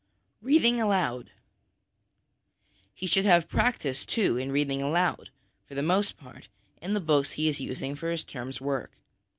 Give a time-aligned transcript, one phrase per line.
[0.41, 1.29] Reading Aloud.
[2.95, 5.29] He should have practice, too, in reading aloud,
[5.67, 6.47] for the most part,
[6.81, 8.93] in the books he is using for his term's work.